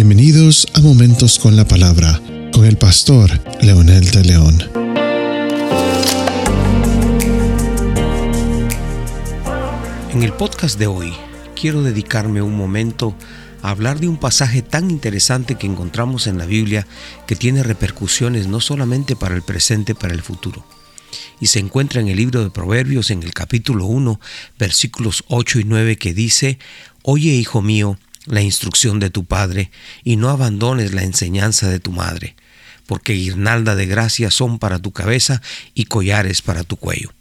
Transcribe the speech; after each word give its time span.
Bienvenidos 0.00 0.68
a 0.74 0.80
Momentos 0.80 1.40
con 1.40 1.56
la 1.56 1.66
Palabra 1.66 2.22
con 2.52 2.64
el 2.64 2.76
pastor 2.78 3.32
Leonel 3.60 4.08
de 4.12 4.22
León. 4.22 4.62
En 10.12 10.22
el 10.22 10.32
podcast 10.34 10.78
de 10.78 10.86
hoy 10.86 11.12
quiero 11.60 11.82
dedicarme 11.82 12.42
un 12.42 12.56
momento 12.56 13.16
a 13.60 13.70
hablar 13.70 13.98
de 13.98 14.06
un 14.06 14.18
pasaje 14.18 14.62
tan 14.62 14.88
interesante 14.88 15.56
que 15.56 15.66
encontramos 15.66 16.28
en 16.28 16.38
la 16.38 16.46
Biblia 16.46 16.86
que 17.26 17.34
tiene 17.34 17.64
repercusiones 17.64 18.46
no 18.46 18.60
solamente 18.60 19.16
para 19.16 19.34
el 19.34 19.42
presente, 19.42 19.96
para 19.96 20.14
el 20.14 20.22
futuro. 20.22 20.64
Y 21.40 21.46
se 21.46 21.58
encuentra 21.58 22.00
en 22.00 22.06
el 22.06 22.18
libro 22.18 22.44
de 22.44 22.50
Proverbios 22.50 23.10
en 23.10 23.24
el 23.24 23.34
capítulo 23.34 23.86
1, 23.86 24.20
versículos 24.60 25.24
8 25.26 25.58
y 25.58 25.64
9 25.64 25.96
que 25.96 26.14
dice, 26.14 26.60
Oye, 27.02 27.30
hijo 27.30 27.62
mío, 27.62 27.98
la 28.28 28.42
instrucción 28.42 29.00
de 29.00 29.10
tu 29.10 29.24
padre, 29.24 29.70
y 30.04 30.16
no 30.16 30.28
abandones 30.30 30.94
la 30.94 31.02
enseñanza 31.02 31.68
de 31.68 31.80
tu 31.80 31.92
madre, 31.92 32.36
porque 32.86 33.14
guirnalda 33.14 33.74
de 33.74 33.86
gracia 33.86 34.30
son 34.30 34.58
para 34.58 34.78
tu 34.78 34.92
cabeza 34.92 35.42
y 35.74 35.84
collares 35.84 36.42
para 36.42 36.64
tu 36.64 36.76
cuello 36.76 37.12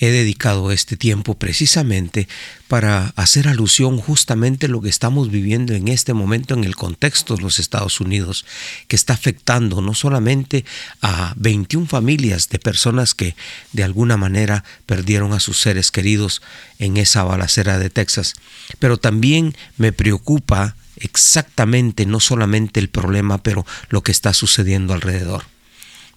he 0.00 0.10
dedicado 0.10 0.72
este 0.72 0.96
tiempo 0.96 1.34
precisamente 1.34 2.26
para 2.68 3.12
hacer 3.16 3.48
alusión 3.48 3.98
justamente 3.98 4.66
a 4.66 4.68
lo 4.68 4.80
que 4.80 4.88
estamos 4.88 5.30
viviendo 5.30 5.74
en 5.74 5.88
este 5.88 6.14
momento 6.14 6.54
en 6.54 6.64
el 6.64 6.74
contexto 6.74 7.36
de 7.36 7.42
los 7.42 7.58
Estados 7.58 8.00
Unidos, 8.00 8.46
que 8.88 8.96
está 8.96 9.12
afectando 9.12 9.82
no 9.82 9.94
solamente 9.94 10.64
a 11.02 11.34
21 11.36 11.86
familias 11.86 12.48
de 12.48 12.58
personas 12.58 13.14
que 13.14 13.36
de 13.72 13.84
alguna 13.84 14.16
manera 14.16 14.64
perdieron 14.86 15.34
a 15.34 15.40
sus 15.40 15.60
seres 15.60 15.90
queridos 15.90 16.40
en 16.78 16.96
esa 16.96 17.22
balacera 17.22 17.78
de 17.78 17.90
Texas, 17.90 18.34
pero 18.78 18.96
también 18.96 19.54
me 19.76 19.92
preocupa 19.92 20.76
exactamente 20.96 22.06
no 22.06 22.20
solamente 22.20 22.80
el 22.80 22.88
problema, 22.88 23.42
pero 23.42 23.66
lo 23.90 24.02
que 24.02 24.12
está 24.12 24.32
sucediendo 24.32 24.94
alrededor. 24.94 25.44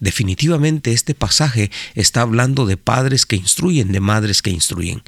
Definitivamente 0.03 0.91
este 0.91 1.15
pasaje 1.15 1.71
está 1.95 2.23
hablando 2.23 2.65
de 2.65 2.75
padres 2.75 3.25
que 3.25 3.37
instruyen, 3.37 3.93
de 3.93 4.01
madres 4.01 4.41
que 4.41 4.49
instruyen. 4.49 5.01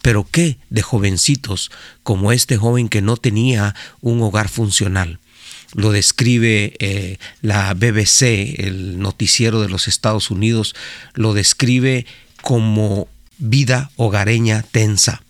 Pero 0.00 0.26
¿qué 0.30 0.56
de 0.70 0.80
jovencitos 0.80 1.70
como 2.02 2.32
este 2.32 2.56
joven 2.56 2.88
que 2.88 3.02
no 3.02 3.18
tenía 3.18 3.74
un 4.00 4.22
hogar 4.22 4.48
funcional? 4.48 5.18
Lo 5.74 5.92
describe 5.92 6.72
eh, 6.78 7.18
la 7.42 7.74
BBC, 7.74 8.58
el 8.64 8.98
noticiero 8.98 9.60
de 9.60 9.68
los 9.68 9.86
Estados 9.86 10.30
Unidos, 10.30 10.74
lo 11.12 11.34
describe 11.34 12.06
como 12.40 13.06
vida 13.36 13.90
hogareña 13.96 14.62
tensa. 14.62 15.22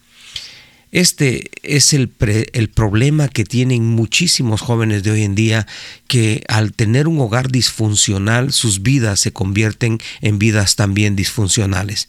Este 0.90 1.50
es 1.62 1.92
el, 1.92 2.10
el, 2.52 2.68
problema 2.70 3.28
que 3.28 3.44
tienen 3.44 3.84
muchísimos 3.84 4.62
jóvenes 4.62 5.02
de 5.02 5.10
hoy 5.10 5.22
en 5.22 5.34
día, 5.34 5.66
que 6.06 6.44
al 6.48 6.72
tener 6.72 7.08
un 7.08 7.20
hogar 7.20 7.50
disfuncional, 7.50 8.52
sus 8.52 8.82
vidas 8.82 9.20
se 9.20 9.32
convierten 9.32 9.98
en 10.22 10.38
vidas 10.38 10.76
también 10.76 11.14
disfuncionales. 11.14 12.08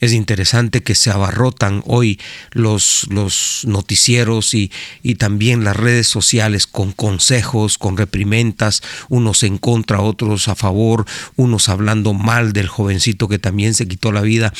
Es 0.00 0.14
interesante 0.14 0.82
que 0.82 0.94
se 0.94 1.10
abarrotan 1.10 1.82
hoy 1.84 2.18
los, 2.52 3.06
los 3.10 3.66
noticieros 3.66 4.54
y, 4.54 4.72
y, 5.02 5.16
también 5.16 5.62
las 5.62 5.76
redes 5.76 6.08
sociales 6.08 6.66
con 6.66 6.92
consejos, 6.92 7.76
con 7.76 7.98
reprimentas, 7.98 8.82
unos 9.10 9.42
en 9.42 9.58
contra, 9.58 10.00
otros 10.00 10.48
a 10.48 10.54
favor, 10.54 11.04
unos 11.36 11.68
hablando 11.68 12.14
mal 12.14 12.54
del 12.54 12.68
jovencito 12.68 13.28
que 13.28 13.38
también 13.38 13.74
se 13.74 13.86
quitó 13.86 14.10
la 14.10 14.22
vida 14.22 14.54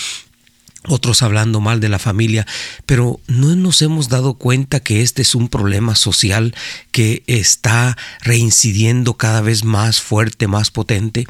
otros 0.89 1.23
hablando 1.23 1.61
mal 1.61 1.79
de 1.79 1.91
la 1.91 1.99
familia, 1.99 2.47
pero 2.87 3.21
no 3.27 3.55
nos 3.55 3.83
hemos 3.83 4.09
dado 4.09 4.35
cuenta 4.35 4.81
que 4.81 5.03
este 5.03 5.21
es 5.23 5.35
un 5.35 5.49
problema 5.49 5.95
social 5.95 6.55
que 6.91 7.23
está 7.27 7.99
reincidiendo 8.23 9.15
cada 9.15 9.43
vez 9.43 9.63
más 9.63 10.01
fuerte, 10.01 10.47
más 10.47 10.71
potente. 10.71 11.27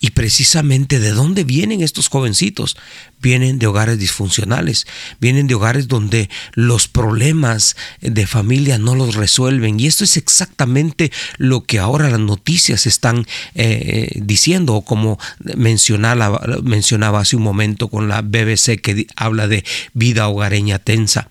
Y 0.00 0.10
precisamente 0.12 1.00
de 1.00 1.10
dónde 1.10 1.44
vienen 1.44 1.82
estos 1.82 2.08
jovencitos? 2.08 2.76
Vienen 3.20 3.58
de 3.58 3.66
hogares 3.66 3.98
disfuncionales, 3.98 4.86
vienen 5.20 5.48
de 5.48 5.56
hogares 5.56 5.88
donde 5.88 6.30
los 6.54 6.88
problemas 6.88 7.76
de 8.00 8.26
familia 8.26 8.78
no 8.78 8.94
los 8.94 9.16
resuelven. 9.16 9.78
Y 9.78 9.86
esto 9.86 10.04
es 10.04 10.16
exactamente 10.16 11.12
lo 11.36 11.64
que 11.64 11.78
ahora 11.78 12.08
las 12.08 12.20
noticias 12.20 12.86
están 12.86 13.26
eh, 13.54 14.12
diciendo, 14.14 14.76
o 14.76 14.82
como 14.82 15.18
mencionaba, 15.56 16.40
mencionaba 16.62 17.20
hace 17.20 17.36
un 17.36 17.42
momento 17.42 17.88
con 17.88 18.08
la 18.08 18.22
BBC 18.22 18.77
que 18.80 19.06
habla 19.16 19.48
de 19.48 19.64
vida 19.92 20.28
hogareña 20.28 20.78
tensa. 20.78 21.28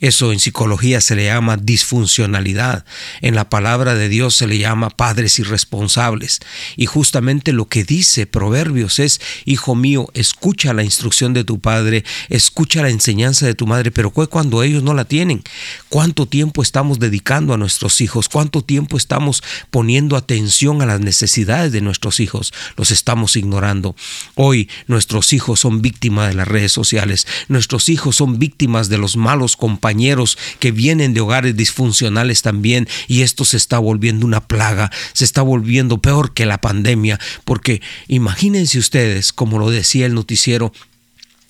Eso 0.00 0.32
en 0.32 0.40
psicología 0.40 1.00
se 1.00 1.16
le 1.16 1.24
llama 1.24 1.56
disfuncionalidad. 1.56 2.84
En 3.22 3.34
la 3.34 3.48
palabra 3.48 3.94
de 3.94 4.08
Dios 4.08 4.34
se 4.34 4.46
le 4.46 4.58
llama 4.58 4.90
padres 4.90 5.38
irresponsables. 5.38 6.40
Y 6.76 6.86
justamente 6.86 7.52
lo 7.52 7.66
que 7.66 7.84
dice 7.84 8.26
Proverbios 8.26 8.98
es, 8.98 9.20
Hijo 9.46 9.74
mío, 9.74 10.08
escucha 10.12 10.74
la 10.74 10.82
instrucción 10.82 11.32
de 11.32 11.44
tu 11.44 11.60
padre, 11.60 12.04
escucha 12.28 12.82
la 12.82 12.90
enseñanza 12.90 13.46
de 13.46 13.54
tu 13.54 13.66
madre, 13.66 13.90
pero 13.90 14.10
cuando 14.10 14.62
ellos 14.62 14.82
no 14.82 14.92
la 14.92 15.04
tienen? 15.04 15.42
¿Cuánto 15.88 16.26
tiempo 16.26 16.62
estamos 16.62 16.98
dedicando 16.98 17.54
a 17.54 17.58
nuestros 17.58 18.00
hijos? 18.00 18.28
¿Cuánto 18.28 18.62
tiempo 18.62 18.96
estamos 18.96 19.42
poniendo 19.70 20.16
atención 20.16 20.82
a 20.82 20.86
las 20.86 21.00
necesidades 21.00 21.72
de 21.72 21.80
nuestros 21.80 22.20
hijos? 22.20 22.52
Los 22.76 22.90
estamos 22.90 23.36
ignorando. 23.36 23.96
Hoy 24.34 24.68
nuestros 24.86 25.32
hijos 25.32 25.60
son 25.60 25.80
víctimas 25.80 26.28
de 26.28 26.34
las 26.34 26.48
redes 26.48 26.72
sociales. 26.72 27.26
Nuestros 27.48 27.88
hijos 27.88 28.16
son 28.16 28.38
víctimas 28.38 28.88
de 28.88 28.98
los 28.98 29.16
malos 29.16 29.56
compañeros 29.56 29.85
compañeros 29.86 30.36
que 30.58 30.72
vienen 30.72 31.14
de 31.14 31.20
hogares 31.20 31.56
disfuncionales 31.56 32.42
también 32.42 32.88
y 33.06 33.22
esto 33.22 33.44
se 33.44 33.56
está 33.56 33.78
volviendo 33.78 34.26
una 34.26 34.40
plaga, 34.40 34.90
se 35.12 35.24
está 35.24 35.42
volviendo 35.42 35.98
peor 35.98 36.34
que 36.34 36.44
la 36.44 36.60
pandemia, 36.60 37.20
porque 37.44 37.82
imagínense 38.08 38.80
ustedes, 38.80 39.32
como 39.32 39.60
lo 39.60 39.70
decía 39.70 40.06
el 40.06 40.14
noticiero, 40.14 40.72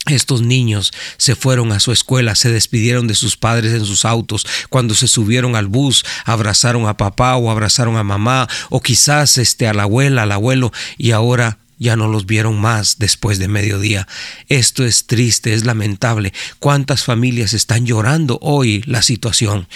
estos 0.05 0.43
niños 0.43 0.93
se 1.17 1.35
fueron 1.35 1.73
a 1.73 1.81
su 1.81 1.93
escuela, 1.93 2.35
se 2.35 2.53
despidieron 2.53 3.07
de 3.07 3.15
sus 3.15 3.39
padres 3.39 3.73
en 3.73 3.87
sus 3.87 4.05
autos, 4.05 4.47
cuando 4.69 4.95
se 4.95 5.09
subieron 5.09 5.57
al 5.57 5.69
bus, 5.69 6.05
abrazaron 6.27 6.87
a 6.87 6.99
papá 6.99 7.37
o 7.37 7.51
abrazaron 7.51 7.97
a 7.97 8.05
mamá, 8.05 8.49
o 8.69 8.83
quizás 8.83 9.39
este, 9.39 9.67
a 9.67 9.73
la 9.73 9.85
abuela, 9.85 10.25
al 10.25 10.33
abuelo, 10.33 10.73
y 10.99 11.13
ahora 11.13 11.57
ya 11.79 11.97
no 11.97 12.09
los 12.09 12.27
vieron 12.27 12.61
más 12.61 12.99
después 12.99 13.39
de 13.39 13.49
mediodía. 13.49 14.09
Esto 14.49 14.85
es 14.85 15.07
triste, 15.07 15.55
es 15.55 15.65
lamentable. 15.65 16.33
¿Cuántas 16.59 17.05
familias 17.05 17.53
están 17.53 17.87
llorando 17.87 18.39
hoy 18.43 18.83
la 18.87 19.03
situación? 19.03 19.69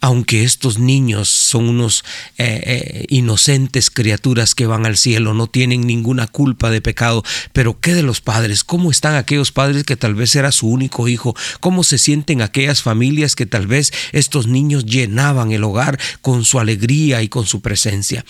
Aunque 0.00 0.44
estos 0.44 0.78
niños 0.78 1.28
son 1.28 1.68
unos 1.68 2.04
eh, 2.36 2.60
eh, 2.64 3.06
inocentes 3.08 3.90
criaturas 3.90 4.54
que 4.54 4.66
van 4.66 4.84
al 4.84 4.96
cielo, 4.96 5.32
no 5.32 5.46
tienen 5.46 5.86
ninguna 5.86 6.26
culpa 6.26 6.70
de 6.70 6.82
pecado, 6.82 7.22
pero 7.52 7.80
¿qué 7.80 7.94
de 7.94 8.02
los 8.02 8.20
padres? 8.20 8.64
¿Cómo 8.64 8.90
están 8.90 9.14
aquellos 9.14 9.52
padres 9.52 9.84
que 9.84 9.96
tal 9.96 10.14
vez 10.14 10.34
era 10.36 10.52
su 10.52 10.68
único 10.68 11.08
hijo? 11.08 11.34
¿Cómo 11.60 11.84
se 11.84 11.98
sienten 11.98 12.42
aquellas 12.42 12.82
familias 12.82 13.36
que 13.36 13.46
tal 13.46 13.66
vez 13.66 13.92
estos 14.12 14.46
niños 14.46 14.84
llenaban 14.84 15.52
el 15.52 15.64
hogar 15.64 15.98
con 16.20 16.44
su 16.44 16.58
alegría 16.58 17.22
y 17.22 17.28
con 17.28 17.46
su 17.46 17.60
presencia? 17.60 18.24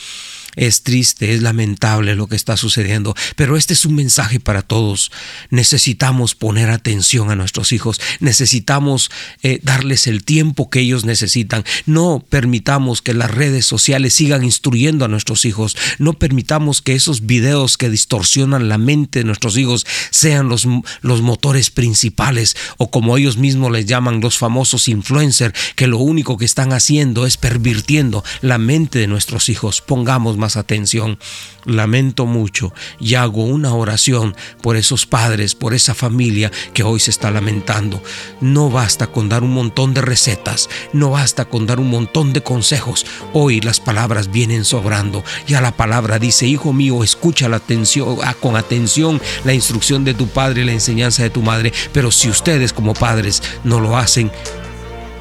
Es 0.56 0.82
triste, 0.82 1.34
es 1.34 1.42
lamentable 1.42 2.15
lo 2.15 2.26
que 2.26 2.37
está 2.37 2.56
sucediendo, 2.56 3.15
pero 3.37 3.56
este 3.56 3.75
es 3.75 3.84
un 3.84 3.94
mensaje 3.94 4.41
para 4.41 4.62
todos. 4.62 5.10
Necesitamos 5.50 6.34
poner 6.34 6.70
atención 6.70 7.31
a 7.31 7.37
nuestros 7.37 7.72
hijos, 7.72 8.00
necesitamos 8.20 9.10
eh, 9.43 9.60
darles 9.62 10.06
el 10.06 10.25
tiempo 10.25 10.70
que 10.70 10.81
ellos 10.81 11.04
necesitan. 11.04 11.64
No 11.87 12.25
permitamos 12.28 13.03
que 13.03 13.14
las 13.14 13.31
redes 13.31 13.66
sociales 13.66 14.14
sigan 14.14 14.44
instruyendo 14.44 15.04
a 15.04 15.09
nuestros 15.09 15.44
hijos, 15.44 15.76
no 15.98 16.14
permitamos 16.14 16.82
que 16.82 16.94
esos 16.94 17.26
videos 17.26 17.76
que 17.76 17.91
distorsionan 17.91 18.69
la 18.69 18.78
mente 18.78 19.20
de 19.20 19.25
nuestros 19.25 19.56
hijos 19.56 19.87
sean 20.10 20.48
los, 20.48 20.66
los 21.03 21.22
motores 21.22 21.70
principales 21.70 22.56
o 22.76 22.91
como 22.91 23.16
ellos 23.16 23.37
mismos 23.37 23.72
les 23.72 23.87
llaman 23.87 24.20
los 24.20 24.38
famosos 24.38 24.88
influencers, 24.88 25.55
que 25.76 25.87
lo 25.87 25.99
único 25.99 26.37
que 26.37 26.44
están 26.44 26.73
haciendo 26.73 27.26
es 27.26 27.37
pervirtiendo 27.37 28.25
la 28.40 28.58
mente 28.58 28.99
de 28.99 29.06
nuestros 29.06 29.49
hijos. 29.49 29.81
Pongamos 29.81 30.37
atención. 30.56 31.19
Lamento 31.64 32.26
mucho 32.26 32.73
y 33.00 33.14
hago 33.14 33.44
una 33.44 33.75
oración 33.75 34.37
por 34.62 34.76
esos 34.76 35.06
padres, 35.06 35.55
por 35.55 35.73
esa 35.73 35.94
familia 35.94 36.52
que 36.75 36.82
hoy 36.82 37.00
se 37.00 37.11
está 37.11 37.31
lamentando. 37.31 38.02
No 38.41 38.70
basta 38.70 39.06
con 39.06 39.29
dar 39.29 39.43
un 39.43 39.52
montón 39.52 39.94
de 39.94 40.02
recetas, 40.02 40.69
no 40.93 41.11
basta 41.11 41.46
con 41.46 41.67
dar 41.67 41.81
un 41.81 41.88
montón 41.88 42.32
de 42.32 42.43
consejos. 42.43 43.06
Hoy 43.32 43.61
las 43.61 43.81
palabras 43.81 44.31
vienen 44.31 44.64
sobrando. 44.64 45.25
Ya 45.46 45.61
la 45.61 45.73
palabra 45.73 46.19
dice, 46.19 46.46
hijo 46.46 46.73
mío, 46.73 47.02
escucha 47.02 47.49
la 47.49 47.56
atención, 47.56 48.19
ah, 48.23 48.35
con 48.35 48.56
atención 48.56 49.20
la 49.44 49.55
instrucción 49.55 50.05
de 50.05 50.14
tu 50.14 50.29
padre 50.29 50.64
la 50.64 50.73
enseñanza 50.73 51.23
de 51.23 51.31
tu 51.31 51.43
madre. 51.43 51.73
Pero 51.93 52.11
si 52.11 52.29
ustedes 52.29 52.73
como 52.73 52.94
padres 52.94 53.43
no 53.64 53.81
lo 53.81 53.96
hacen, 53.96 54.31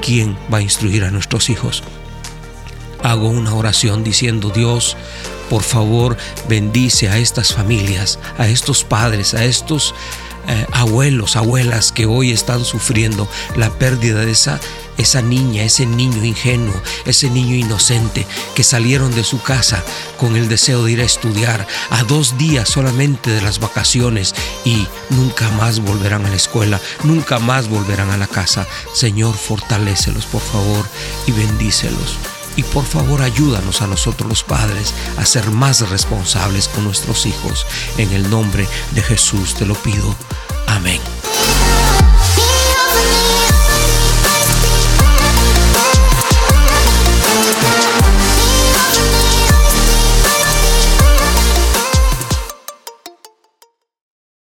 ¿quién 0.01 0.37
va 0.53 0.57
a 0.57 0.61
instruir 0.61 1.03
a 1.03 1.11
nuestros 1.11 1.49
hijos? 1.49 1.83
Hago 3.03 3.29
una 3.29 3.53
oración 3.53 4.03
diciendo, 4.03 4.49
Dios, 4.49 4.97
por 5.49 5.63
favor, 5.63 6.17
bendice 6.47 7.09
a 7.09 7.17
estas 7.17 7.53
familias, 7.53 8.19
a 8.37 8.47
estos 8.47 8.83
padres, 8.83 9.33
a 9.33 9.45
estos 9.45 9.93
eh, 10.47 10.65
abuelos, 10.71 11.35
abuelas 11.35 11.91
que 11.91 12.05
hoy 12.05 12.31
están 12.31 12.65
sufriendo 12.65 13.27
la 13.55 13.69
pérdida 13.69 14.21
de 14.25 14.31
esa 14.31 14.59
esa 14.97 15.21
niña, 15.21 15.63
ese 15.63 15.85
niño 15.85 16.23
ingenuo, 16.23 16.73
ese 17.05 17.29
niño 17.29 17.55
inocente 17.55 18.25
que 18.55 18.63
salieron 18.63 19.13
de 19.15 19.23
su 19.23 19.41
casa 19.41 19.83
con 20.19 20.35
el 20.35 20.47
deseo 20.47 20.83
de 20.83 20.91
ir 20.91 21.01
a 21.01 21.05
estudiar 21.05 21.67
a 21.89 22.03
dos 22.03 22.37
días 22.37 22.69
solamente 22.69 23.31
de 23.31 23.41
las 23.41 23.59
vacaciones 23.59 24.35
y 24.63 24.87
nunca 25.09 25.49
más 25.51 25.79
volverán 25.79 26.25
a 26.25 26.29
la 26.29 26.35
escuela, 26.35 26.79
nunca 27.03 27.39
más 27.39 27.67
volverán 27.69 28.09
a 28.11 28.17
la 28.17 28.27
casa. 28.27 28.67
Señor, 28.93 29.35
fortalécelos 29.35 30.25
por 30.25 30.41
favor 30.41 30.85
y 31.25 31.31
bendícelos. 31.31 32.17
Y 32.55 32.63
por 32.63 32.85
favor 32.85 33.21
ayúdanos 33.21 33.81
a 33.81 33.87
nosotros 33.87 34.29
los 34.29 34.43
padres 34.43 34.93
a 35.17 35.25
ser 35.25 35.49
más 35.51 35.89
responsables 35.89 36.67
con 36.67 36.83
nuestros 36.83 37.25
hijos. 37.25 37.65
En 37.97 38.11
el 38.11 38.29
nombre 38.29 38.67
de 38.91 39.01
Jesús 39.01 39.55
te 39.55 39.65
lo 39.65 39.75
pido. 39.75 40.15
Amén. 40.67 41.01